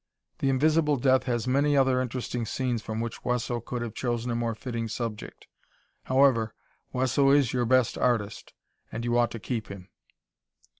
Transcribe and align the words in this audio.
"The 0.39 0.49
Invisible 0.49 0.97
Death" 0.97 1.25
has 1.25 1.47
many 1.47 1.77
other 1.77 2.01
interesting 2.01 2.43
scenes 2.47 2.81
from 2.81 3.01
which 3.01 3.23
Wesso 3.23 3.59
could 3.59 3.83
have 3.83 3.93
chosen 3.93 4.31
a 4.31 4.35
more 4.35 4.55
fitting 4.55 4.87
subject. 4.87 5.45
However, 6.05 6.55
Wesso 6.91 7.29
is 7.29 7.53
your 7.53 7.65
best 7.65 7.99
artist 7.99 8.55
and 8.91 9.05
you 9.05 9.15
ought 9.15 9.29
to 9.29 9.39
keep 9.39 9.67
him. 9.67 9.89